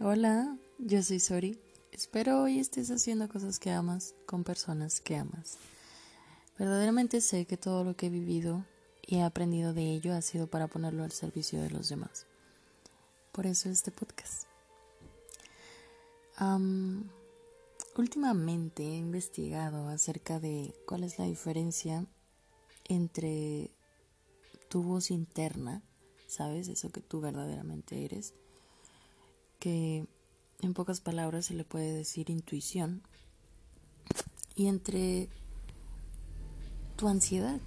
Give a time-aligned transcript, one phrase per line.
[0.00, 1.56] Hola, yo soy Sori.
[1.92, 5.56] Espero hoy estés haciendo cosas que amas con personas que amas.
[6.58, 8.64] Verdaderamente sé que todo lo que he vivido
[9.06, 12.26] y he aprendido de ello ha sido para ponerlo al servicio de los demás.
[13.30, 14.48] Por eso este podcast.
[17.96, 22.04] últimamente he investigado acerca de cuál es la diferencia
[22.88, 23.70] entre
[24.68, 25.84] tu voz interna,
[26.26, 26.66] ¿sabes?
[26.66, 28.34] Eso que tú verdaderamente eres
[29.64, 30.06] que
[30.60, 33.00] en pocas palabras se le puede decir intuición,
[34.54, 35.30] y entre
[36.96, 37.58] tu ansiedad,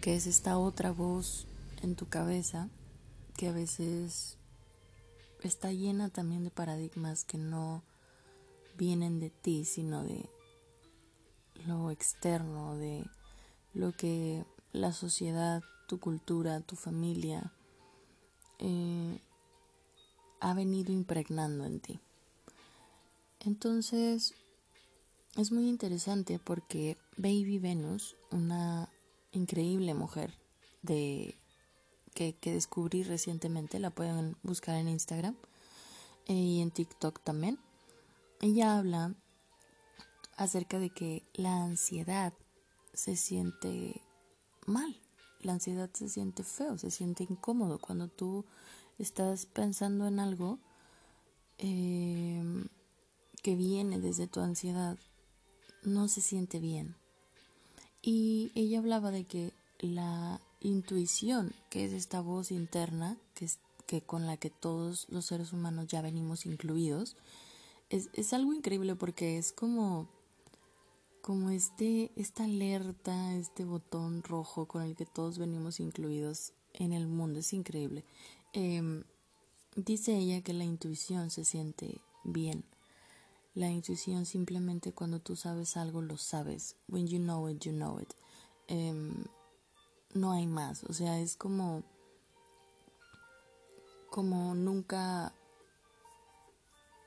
[0.00, 1.48] que es esta otra voz
[1.82, 2.68] en tu cabeza
[3.36, 4.38] que a veces
[5.42, 7.82] está llena también de paradigmas que no
[8.78, 10.30] vienen de ti, sino de
[11.66, 13.04] lo externo, de
[13.74, 17.52] lo que la sociedad, tu cultura, tu familia
[18.60, 19.20] eh,
[20.40, 22.00] ha venido impregnando en ti.
[23.40, 24.34] Entonces,
[25.36, 28.90] es muy interesante porque Baby Venus, una
[29.32, 30.34] increíble mujer
[30.82, 31.36] de
[32.14, 35.36] que, descubrí recientemente, la pueden buscar en Instagram
[36.26, 37.58] eh, y en TikTok también.
[38.40, 39.14] Ella habla
[40.36, 42.32] acerca de que la ansiedad
[42.94, 44.00] se siente
[44.66, 44.98] mal,
[45.40, 48.46] la ansiedad se siente feo, se siente incómodo cuando tú
[48.98, 50.58] estás pensando en algo
[51.58, 52.66] em,
[53.42, 54.98] que viene desde tu ansiedad,
[55.82, 56.96] no se siente bien.
[58.02, 64.02] Y ella hablaba de que la intuición, que es esta voz interna, que, es, que
[64.02, 67.16] con la que todos los seres humanos ya venimos incluidos,
[67.90, 70.08] es, es algo increíble porque es como
[71.26, 77.08] como este, esta alerta, este botón rojo con el que todos venimos incluidos en el
[77.08, 77.40] mundo.
[77.40, 78.04] Es increíble.
[78.58, 79.04] Em,
[79.76, 82.64] dice ella que la intuición se siente bien.
[83.54, 86.74] La intuición simplemente cuando tú sabes algo lo sabes.
[86.88, 88.14] When you know it, you know it.
[88.68, 89.24] Em,
[90.14, 90.84] no hay más.
[90.84, 91.82] O sea, es como
[94.08, 95.34] como nunca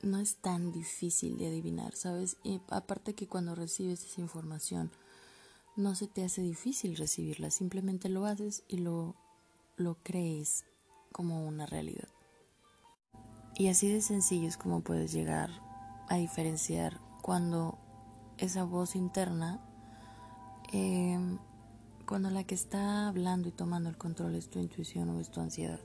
[0.00, 2.38] no es tan difícil de adivinar, ¿sabes?
[2.42, 4.90] Y aparte que cuando recibes esa información
[5.76, 9.14] no se te hace difícil recibirla, simplemente lo haces y lo
[9.76, 10.64] lo crees
[11.14, 12.08] como una realidad.
[13.54, 15.48] Y así de sencillo es como puedes llegar
[16.08, 17.78] a diferenciar cuando
[18.36, 19.64] esa voz interna,
[20.72, 21.38] em,
[22.04, 25.40] cuando la que está hablando y tomando el control es tu intuición o es tu
[25.40, 25.78] ansiedad.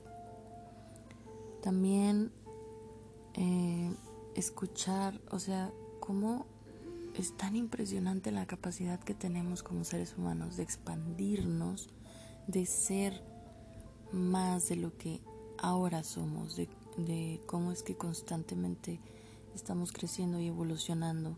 [1.62, 2.32] También
[3.34, 3.96] em,
[4.34, 5.70] escuchar, o sea,
[6.00, 6.46] cómo
[7.14, 11.88] es tan impresionante la capacidad que tenemos como seres humanos de expandirnos,
[12.48, 13.29] de ser
[14.12, 15.20] más de lo que
[15.58, 19.00] ahora somos, de, cómo es que constantemente
[19.54, 21.36] estamos creciendo y evolucionando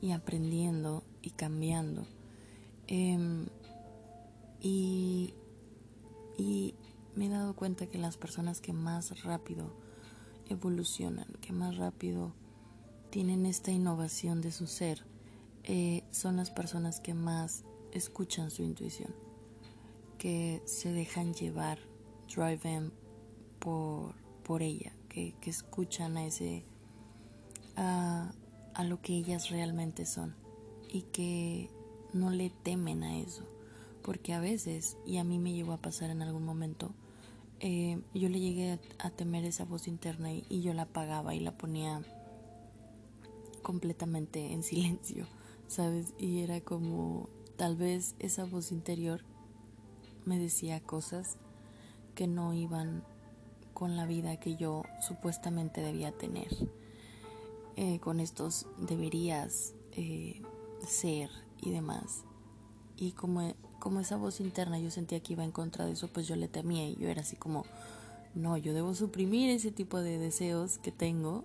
[0.00, 2.06] y aprendiendo y cambiando.
[2.86, 3.46] Em,
[4.60, 5.34] y,
[6.36, 6.74] y
[7.14, 9.72] me he dado cuenta que las personas que más rápido
[10.48, 12.32] evolucionan, que más rápido
[13.10, 15.04] tienen esta innovación de su ser,
[15.64, 19.14] eh, son las personas que más escuchan su intuición,
[20.18, 21.78] que se dejan llevar
[22.34, 22.92] driven
[23.58, 26.64] por, por ella, que, escuchan a ese
[27.76, 28.32] a,
[28.74, 30.34] a lo que ellas realmente son
[30.88, 31.70] y que
[32.12, 33.44] no le temen a eso,
[34.02, 36.94] porque a veces, y a mí me llegó a pasar en algún momento,
[37.60, 41.56] eh, yo le llegué a, temer esa voz interna y, yo la apagaba y la
[41.56, 42.02] ponía
[43.62, 45.26] completamente en silencio,
[45.66, 46.14] ¿sabes?
[46.18, 49.22] Y era como tal vez esa voz interior
[50.24, 51.36] me decía cosas
[52.18, 53.04] que no iban
[53.74, 56.48] con la vida que yo supuestamente debía tener,
[57.76, 60.42] eh, con estos deberías eh,
[60.84, 61.30] ser
[61.62, 62.24] y demás.
[62.96, 66.26] Y como, como esa voz interna yo sentía que iba en contra de eso, pues
[66.26, 67.64] yo le temía y yo era así como,
[68.34, 71.44] no, yo debo suprimir ese tipo de deseos que tengo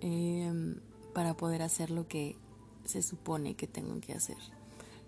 [0.00, 0.80] em,
[1.14, 2.34] para poder hacer lo que
[2.86, 4.38] se supone que tengo que hacer.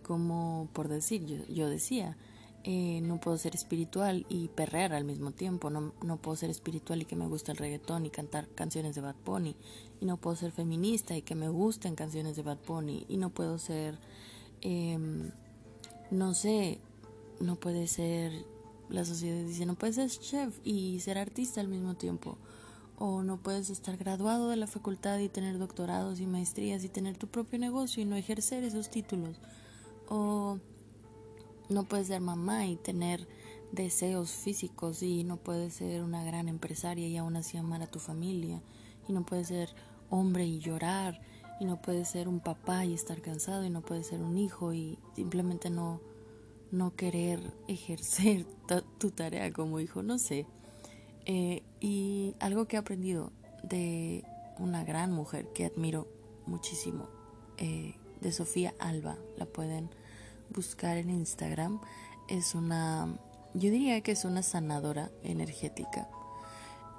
[0.04, 2.16] Como por decir, yo, yo decía,
[2.64, 7.00] eh, no puedo ser espiritual y perrear al mismo tiempo, no, no, puedo ser espiritual
[7.00, 9.54] y que me gusta el reggaetón y cantar canciones de Bad Bunny,
[10.00, 13.30] y no puedo ser feminista y que me gusten canciones de Bad Bunny, y no
[13.30, 13.98] puedo ser,
[14.60, 15.30] em,
[16.10, 16.80] no sé,
[17.40, 18.32] no puede ser,
[18.90, 22.38] la sociedad dice, no puedes ser chef y ser artista al mismo tiempo,
[22.98, 27.16] o no puedes estar graduado de la facultad y tener doctorados y maestrías y tener
[27.16, 29.36] tu propio negocio y no ejercer esos títulos,
[30.08, 30.58] o
[31.68, 33.28] no puedes ser mamá y tener
[33.72, 37.98] deseos físicos y no puedes ser una gran empresaria y aún así amar a tu
[37.98, 38.62] familia.
[39.08, 39.74] Y no puedes ser
[40.10, 41.20] hombre y llorar.
[41.60, 43.64] Y no puedes ser un papá y estar cansado.
[43.64, 46.00] Y no puedes ser un hijo y simplemente no
[46.70, 48.46] no querer ejercer
[48.98, 50.46] tu tarea como hijo, no sé.
[51.24, 53.32] Eh, y algo que he aprendido
[53.62, 54.24] de
[54.58, 56.08] una gran mujer que admiro
[56.46, 57.08] muchísimo,
[57.58, 59.90] eh, de Sofía Alba, la pueden
[60.50, 61.80] buscar en Instagram,
[62.28, 63.18] es una,
[63.54, 66.08] yo diría que es una sanadora energética.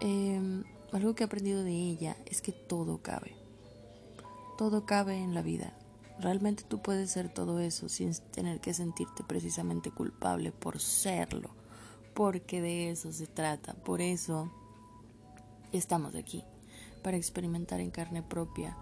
[0.01, 3.35] Em, algo que he aprendido de ella es que todo cabe,
[4.57, 5.73] todo cabe en la vida.
[6.19, 11.51] Realmente tú puedes ser todo eso sin tener que sentirte precisamente culpable por serlo,
[12.13, 13.73] porque de eso se trata.
[13.73, 14.51] Por eso
[15.71, 16.43] estamos aquí,
[17.03, 18.75] para experimentar en carne propia,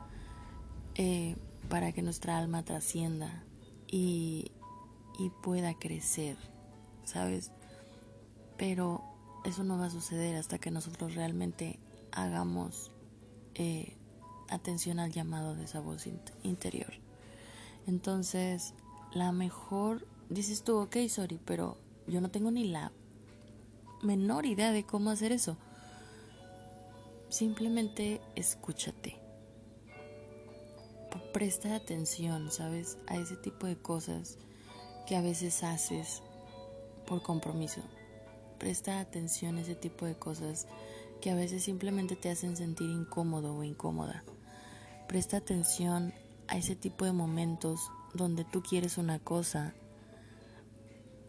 [0.96, 1.36] eh,
[1.70, 3.44] para que nuestra alma trascienda
[3.88, 4.52] y,
[5.18, 6.38] y pueda crecer,
[7.04, 7.52] ¿sabes?
[8.58, 9.04] Pero
[9.46, 11.80] eso no va a suceder hasta que nosotros realmente
[12.12, 12.92] hagamos
[13.56, 13.96] eh,
[14.50, 16.08] atención al llamado de esa voz
[16.44, 16.94] interior.
[17.88, 18.74] Entonces,
[19.14, 21.78] la mejor, dices tú, ok, sorry, pero
[22.08, 22.92] yo no tengo ni la
[24.02, 25.58] menor idea de cómo hacer eso.
[27.30, 29.18] Simplemente escúchate.
[31.34, 32.98] Presta atención, ¿sabes?
[33.08, 34.38] A ese tipo de cosas
[35.08, 36.22] que a veces haces
[37.08, 37.82] por compromiso.
[38.60, 40.68] Presta atención a ese tipo de cosas
[41.22, 44.24] que a veces simplemente te hacen sentir incómodo o incómoda.
[45.08, 46.14] Presta atención
[46.48, 49.74] a ese tipo de momentos donde tú quieres una cosa,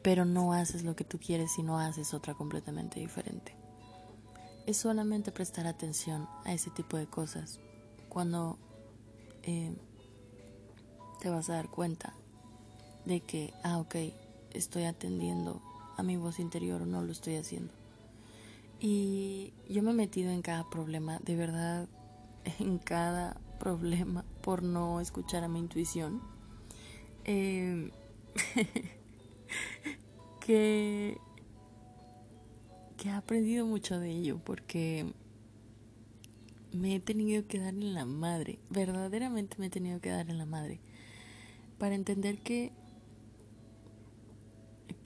[0.02, 3.54] pero no haces lo que tú quieres, sino haces otra completamente diferente.
[4.66, 7.60] Es solamente prestar atención a ese tipo de cosas
[8.08, 8.58] cuando
[9.44, 9.74] eh,
[11.20, 12.14] te vas a dar cuenta
[13.08, 13.96] de que, ah, ok,
[14.52, 15.60] estoy atendiendo
[15.96, 17.72] a mi voz interior o no lo estoy haciendo.
[18.78, 21.88] Y yo me he metido en cada problema, de verdad,
[22.60, 26.20] en cada problema por no escuchar a mi intuición.
[27.24, 27.90] Eh,
[30.40, 31.18] que,
[32.96, 35.12] que he aprendido mucho de ello porque
[36.72, 40.38] me he tenido que dar en la madre, verdaderamente me he tenido que dar en
[40.38, 40.80] la madre,
[41.78, 42.72] para entender que,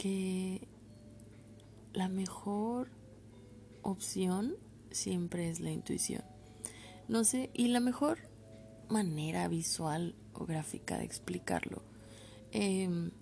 [0.02, 0.66] que
[1.92, 2.90] la mejor
[3.82, 4.56] opción
[4.90, 6.24] siempre es la intuición.
[7.06, 8.18] No sé, y la mejor
[8.88, 11.84] manera visual o gráfica de explicarlo.
[12.50, 13.12] Em,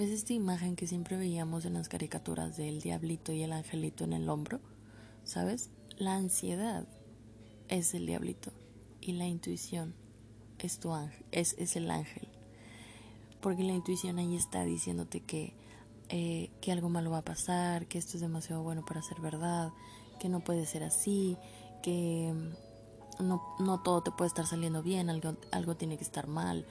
[0.00, 4.12] es esta imagen que siempre veíamos en las caricaturas del diablito y el angelito en
[4.12, 4.58] el hombro,
[5.22, 5.70] ¿sabes?
[5.98, 6.88] La ansiedad
[7.68, 8.50] es el diablito
[9.00, 9.94] y la intuición
[10.58, 12.29] es tu ángel, es, es el ángel.
[13.40, 15.54] Porque la intuición ahí está diciéndote que,
[16.08, 19.72] eh, que algo malo va a pasar, que esto es demasiado bueno para ser verdad,
[20.18, 21.36] que no puede ser así,
[21.82, 22.34] que
[23.18, 26.66] no, no todo te puede estar saliendo bien, algo, algo tiene que estar mal.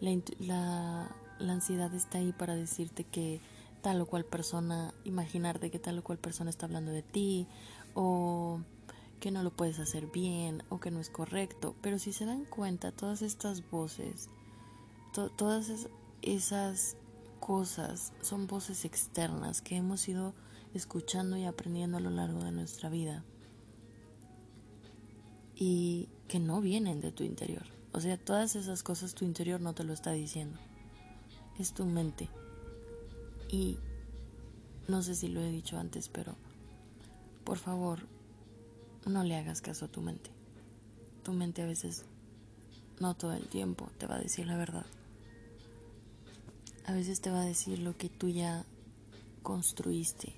[0.00, 3.40] La, la, ansiedad está ahí para decirte que
[3.82, 7.46] tal o cual persona, imaginarte que tal o cual persona está hablando de ti,
[7.94, 8.60] o
[9.20, 11.74] que no lo puedes hacer bien, o que no es correcto.
[11.80, 14.28] Pero si se dan cuenta, todas estas voces,
[15.36, 15.88] todas
[16.24, 16.96] esas
[17.40, 20.34] cosas son voces externas que hemos ido
[20.72, 23.24] escuchando y aprendiendo a lo largo de nuestra vida
[25.54, 27.64] y que no vienen de tu interior.
[27.92, 30.58] O sea, todas esas cosas tu interior no te lo está diciendo.
[31.58, 32.28] Es tu mente.
[33.48, 33.78] Y
[34.88, 36.34] no sé si lo he dicho antes, pero
[37.44, 38.00] por favor,
[39.06, 40.30] no le hagas caso a tu mente.
[41.22, 42.04] Tu mente a veces,
[42.98, 44.86] no todo el tiempo, te va a decir la verdad.
[46.86, 48.64] A veces te va a decir lo que tú ya
[49.42, 50.34] construiste.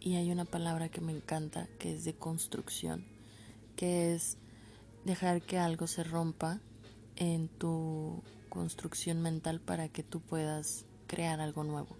[0.00, 3.04] Y hay una palabra que me encanta, que es de construcción,
[3.74, 4.36] que es
[5.04, 6.60] dejar que algo se rompa
[7.16, 11.96] en tu construcción mental para que tú puedas crear algo nuevo.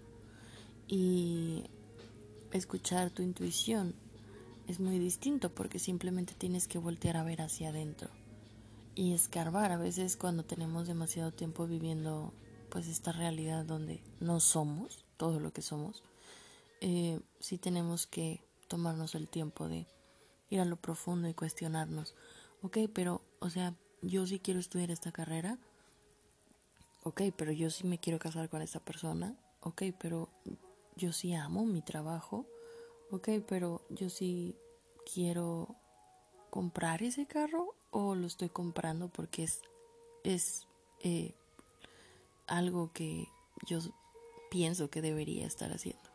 [0.87, 1.65] Y
[2.53, 3.95] escuchar tu intuición
[4.67, 8.09] es muy distinto porque simplemente tienes que voltear a ver hacia adentro
[8.95, 9.73] y escarbar.
[9.73, 12.33] A veces cuando tenemos demasiado tiempo viviendo
[12.69, 16.03] pues esta realidad donde no somos todo lo que somos,
[16.81, 19.87] eh, sí tenemos que tomarnos el tiempo de
[20.49, 22.15] ir a lo profundo y cuestionarnos
[22.61, 25.57] ok, pero, o sea, yo sí quiero estudiar esta carrera,
[27.03, 30.29] ok, pero yo sí me quiero casar con esta persona, ok, pero
[30.95, 32.45] yo sí amo mi trabajo,
[33.11, 34.55] ok, pero yo sí
[35.11, 35.75] quiero
[36.49, 39.61] comprar ese carro o lo estoy comprando porque es,
[40.23, 40.67] es
[41.01, 41.35] eh,
[42.49, 43.29] algo que
[43.65, 43.79] yo
[44.49, 46.09] pienso que debería estar haciendo.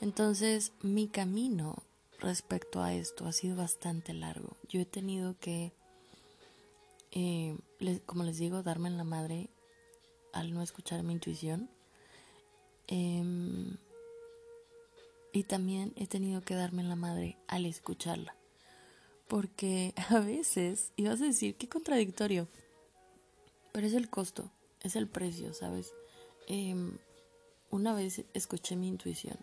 [0.00, 1.82] Entonces, mi camino
[2.20, 4.56] respecto a esto ha sido bastante largo.
[4.68, 5.72] Yo he tenido que,
[7.10, 7.56] eh,
[8.06, 9.50] como les digo, darme en la madre
[10.32, 11.68] al no escuchar mi intuición.
[12.86, 13.76] Em,
[15.32, 18.36] y también he tenido que darme en la madre al escucharla.
[19.26, 22.48] Porque a veces, y vas a decir, qué contradictorio,
[23.72, 24.50] pero es el costo,
[24.82, 25.94] es el precio, ¿sabes?
[26.46, 26.98] Em,
[27.70, 29.38] una vez escuché mi intuición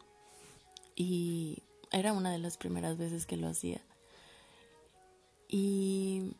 [0.95, 3.81] y era una de las primeras veces que lo hacía.
[5.47, 6.31] Y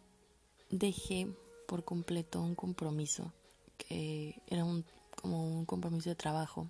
[0.70, 1.28] dejé
[1.68, 3.32] por completo un compromiso,
[3.78, 4.86] que era un,
[5.22, 6.68] como un compromiso de trabajo,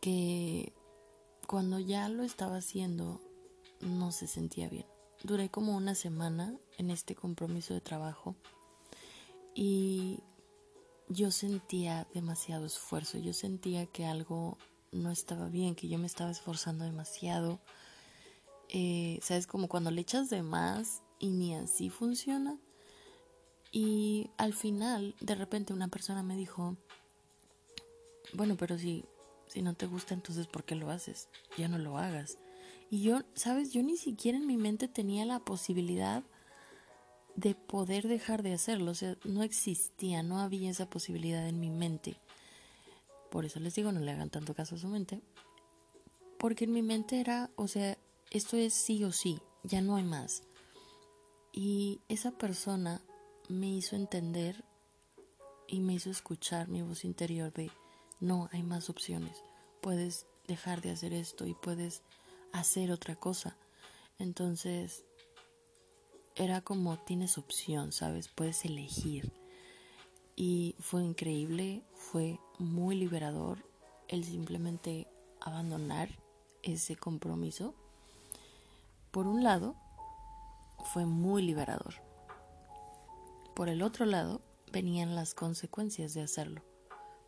[0.00, 0.72] que
[1.46, 3.20] cuando ya lo estaba haciendo
[3.80, 4.86] no se sentía bien.
[5.24, 8.36] Duré como una semana en este compromiso de trabajo
[9.60, 10.20] y
[11.08, 14.56] yo sentía demasiado esfuerzo, yo sentía que algo
[14.92, 17.58] no estaba bien, que yo me estaba esforzando demasiado.
[18.68, 19.48] Eh, ¿Sabes?
[19.48, 22.56] Como cuando le echas de más y ni así funciona.
[23.72, 26.76] Y al final, de repente una persona me dijo,
[28.34, 29.06] bueno, pero si,
[29.48, 31.28] si no te gusta, entonces ¿por qué lo haces?
[31.56, 32.38] Ya no lo hagas.
[32.90, 33.72] Y yo, ¿sabes?
[33.72, 36.22] Yo ni siquiera en mi mente tenía la posibilidad
[37.38, 38.90] de poder dejar de hacerlo.
[38.90, 42.18] O sea, no existía, no había esa posibilidad en mi mente.
[43.30, 45.22] Por eso les digo, no le hagan tanto caso a su mente.
[46.36, 47.96] Porque en mi mente era, o sea,
[48.30, 50.42] esto es sí o sí, ya no hay más.
[51.52, 53.02] Y esa persona
[53.48, 54.64] me hizo entender
[55.68, 57.70] y me hizo escuchar mi voz interior de,
[58.18, 59.44] no, hay más opciones.
[59.80, 62.02] Puedes dejar de hacer esto y puedes
[62.52, 63.56] hacer otra cosa.
[64.18, 65.04] Entonces,
[66.38, 68.28] era como tienes opción, ¿sabes?
[68.28, 69.32] Puedes elegir
[70.36, 73.58] y fue increíble, fue muy liberador
[74.06, 75.08] el simplemente
[75.40, 76.08] abandonar
[76.62, 77.74] ese compromiso.
[79.10, 79.74] Por un lado,
[80.92, 81.94] fue muy liberador.
[83.56, 84.40] Por el otro lado,
[84.72, 86.62] venían las consecuencias de hacerlo.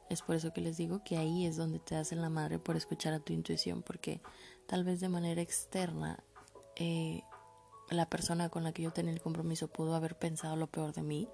[0.09, 2.77] Es por eso que les digo que ahí es donde te hacen la madre por
[2.77, 4.21] escuchar a tu intuición, porque
[4.67, 6.23] tal vez de manera externa
[6.77, 7.23] eh,
[7.91, 11.03] la persona con la que yo tenía el compromiso pudo haber pensado lo peor de
[11.03, 11.29] mí,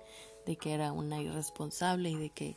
[0.46, 2.56] de que era una irresponsable y de que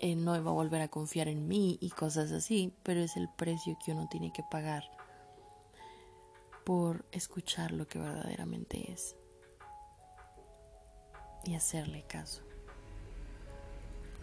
[0.00, 3.28] eh, no iba a volver a confiar en mí y cosas así, pero es el
[3.28, 4.84] precio que uno tiene que pagar
[6.64, 9.16] por escuchar lo que verdaderamente es
[11.44, 12.45] y hacerle caso.